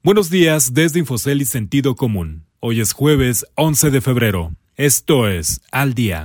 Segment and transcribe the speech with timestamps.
[0.00, 2.44] Buenos días desde Infocel y Sentido Común.
[2.60, 4.52] Hoy es jueves 11 de febrero.
[4.76, 6.24] Esto es Al Día.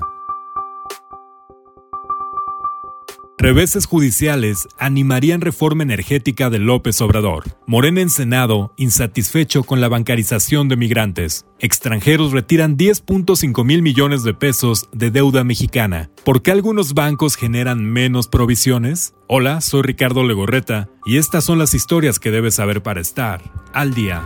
[3.44, 7.44] Reveses judiciales animarían reforma energética de López Obrador.
[7.68, 11.46] Morena en Senado, insatisfecho con la bancarización de migrantes.
[11.60, 16.10] Extranjeros retiran 10.5 mil millones de pesos de deuda mexicana.
[16.24, 19.14] ¿Por qué algunos bancos generan menos provisiones?
[19.28, 23.42] Hola, soy Ricardo Legorreta y estas son las historias que debes saber para estar
[23.74, 24.24] al día.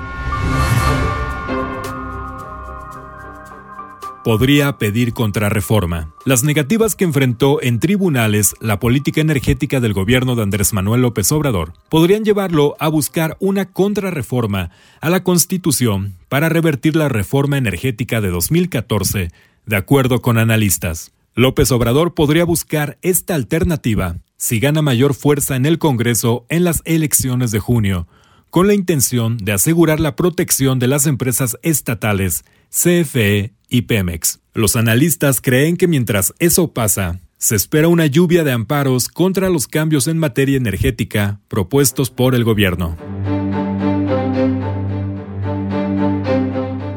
[4.27, 6.13] Podría pedir contrarreforma.
[6.25, 11.31] Las negativas que enfrentó en tribunales la política energética del gobierno de Andrés Manuel López
[11.31, 14.69] Obrador podrían llevarlo a buscar una contrarreforma
[14.99, 19.31] a la Constitución para revertir la reforma energética de 2014,
[19.65, 21.13] de acuerdo con analistas.
[21.33, 26.81] López Obrador podría buscar esta alternativa si gana mayor fuerza en el Congreso en las
[26.83, 28.09] elecciones de junio,
[28.49, 34.39] con la intención de asegurar la protección de las empresas estatales CFE y Pemex.
[34.53, 39.67] Los analistas creen que mientras eso pasa, se espera una lluvia de amparos contra los
[39.67, 42.97] cambios en materia energética propuestos por el gobierno.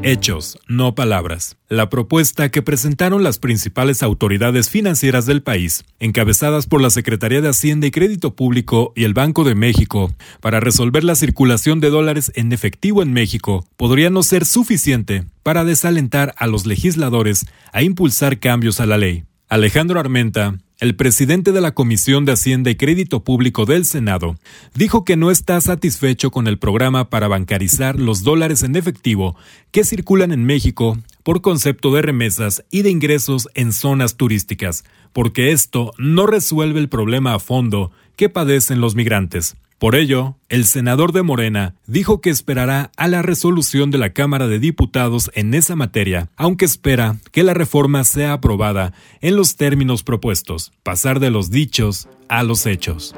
[0.02, 1.58] Hechos, no palabras.
[1.68, 7.50] La propuesta que presentaron las principales autoridades financieras del país, encabezadas por la Secretaría de
[7.50, 12.32] Hacienda y Crédito Público y el Banco de México, para resolver la circulación de dólares
[12.34, 18.38] en efectivo en México, podría no ser suficiente para desalentar a los legisladores a impulsar
[18.38, 19.24] cambios a la ley.
[19.50, 24.36] Alejandro Armenta, el presidente de la Comisión de Hacienda y Crédito Público del Senado
[24.74, 29.36] dijo que no está satisfecho con el programa para bancarizar los dólares en efectivo
[29.72, 35.52] que circulan en México por concepto de remesas y de ingresos en zonas turísticas, porque
[35.52, 39.56] esto no resuelve el problema a fondo que padecen los migrantes.
[39.80, 44.46] Por ello, el senador de Morena dijo que esperará a la resolución de la Cámara
[44.46, 50.02] de Diputados en esa materia, aunque espera que la reforma sea aprobada en los términos
[50.02, 53.14] propuestos, pasar de los dichos a los hechos.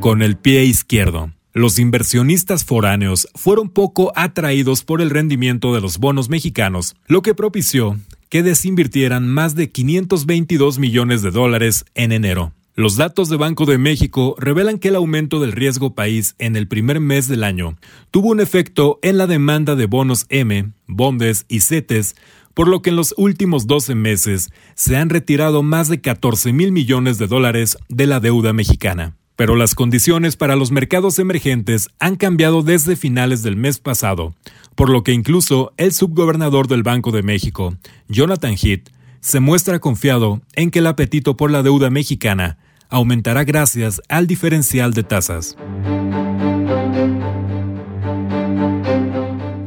[0.00, 1.30] Con el pie izquierdo.
[1.52, 7.36] Los inversionistas foráneos fueron poco atraídos por el rendimiento de los bonos mexicanos, lo que
[7.36, 7.96] propició
[8.28, 12.52] que desinvirtieran más de 522 millones de dólares en enero.
[12.74, 16.68] Los datos de Banco de México revelan que el aumento del riesgo país en el
[16.68, 17.76] primer mes del año
[18.12, 22.14] tuvo un efecto en la demanda de bonos M, bondes y CETES,
[22.54, 26.70] por lo que en los últimos 12 meses se han retirado más de 14 mil
[26.70, 29.16] millones de dólares de la deuda mexicana.
[29.34, 34.34] Pero las condiciones para los mercados emergentes han cambiado desde finales del mes pasado,
[34.78, 40.40] por lo que incluso el subgobernador del Banco de México, Jonathan Heath, se muestra confiado
[40.54, 42.58] en que el apetito por la deuda mexicana
[42.88, 45.56] aumentará gracias al diferencial de tasas.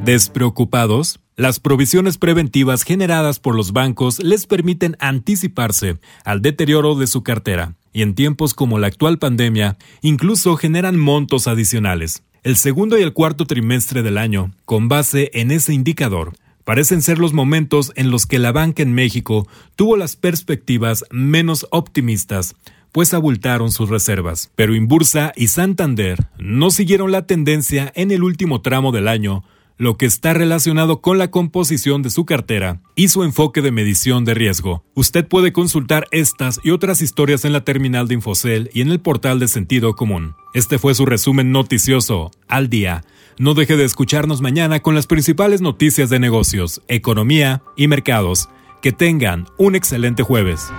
[0.05, 7.21] Despreocupados, las provisiones preventivas generadas por los bancos les permiten anticiparse al deterioro de su
[7.21, 12.23] cartera y en tiempos como la actual pandemia incluso generan montos adicionales.
[12.43, 17.19] El segundo y el cuarto trimestre del año, con base en ese indicador, parecen ser
[17.19, 22.55] los momentos en los que la banca en México tuvo las perspectivas menos optimistas,
[22.91, 24.49] pues abultaron sus reservas.
[24.55, 29.43] Pero Inbursa y Santander no siguieron la tendencia en el último tramo del año,
[29.81, 34.25] lo que está relacionado con la composición de su cartera y su enfoque de medición
[34.25, 34.85] de riesgo.
[34.93, 38.99] Usted puede consultar estas y otras historias en la terminal de Infocel y en el
[38.99, 40.35] portal de Sentido Común.
[40.53, 43.03] Este fue su resumen noticioso al día.
[43.39, 48.49] No deje de escucharnos mañana con las principales noticias de negocios, economía y mercados.
[48.83, 50.71] Que tengan un excelente jueves.